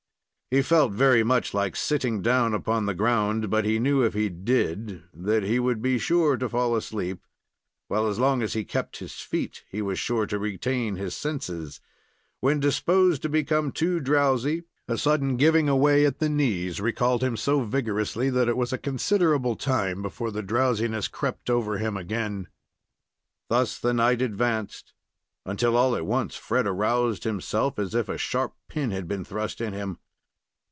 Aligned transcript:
He 0.53 0.61
felt 0.61 0.91
very 0.91 1.23
much 1.23 1.53
like 1.53 1.77
sitting 1.77 2.21
down 2.21 2.53
upon 2.53 2.85
the 2.85 2.93
ground, 2.93 3.49
but 3.49 3.63
he 3.63 3.79
knew 3.79 4.03
if 4.03 4.13
he 4.13 4.27
did 4.27 5.01
that 5.13 5.43
he 5.43 5.59
would 5.59 5.81
be 5.81 5.97
sure 5.97 6.35
to 6.35 6.49
fall 6.49 6.75
asleep, 6.75 7.25
while, 7.87 8.05
as 8.05 8.19
long 8.19 8.41
as 8.41 8.51
he 8.51 8.65
kept 8.65 8.97
his 8.99 9.13
feet, 9.13 9.63
he 9.69 9.81
was 9.81 9.97
sure 9.97 10.25
to 10.25 10.37
retain 10.37 10.97
his 10.97 11.15
senses. 11.15 11.79
When 12.41 12.59
disposed 12.59 13.21
to 13.21 13.29
become 13.29 13.71
too 13.71 14.01
drowsy, 14.01 14.63
a 14.89 14.97
sudden 14.97 15.37
giving 15.37 15.69
away 15.69 16.05
at 16.05 16.19
the 16.19 16.27
knees 16.27 16.81
recalled 16.81 17.23
him 17.23 17.37
so 17.37 17.61
vigorously, 17.61 18.29
that 18.31 18.49
it 18.49 18.57
was 18.57 18.73
a 18.73 18.77
considerable 18.77 19.55
time 19.55 20.01
before 20.01 20.31
the 20.31 20.43
drowsiness 20.43 21.07
crept 21.07 21.49
over 21.49 21.77
him 21.77 21.95
again. 21.95 22.49
Thus 23.47 23.79
the 23.79 23.93
night 23.93 24.21
advanced, 24.21 24.91
until 25.45 25.77
all 25.77 25.95
at 25.95 26.05
once, 26.05 26.35
Fred 26.35 26.67
aroused 26.67 27.23
himself 27.23 27.79
as 27.79 27.95
if 27.95 28.09
a 28.09 28.17
sharp 28.17 28.53
pin 28.67 28.91
had 28.91 29.07
been 29.07 29.23
thrust 29.23 29.61
in 29.61 29.71
him. 29.71 29.97